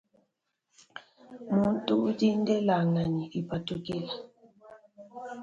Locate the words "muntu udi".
1.55-2.27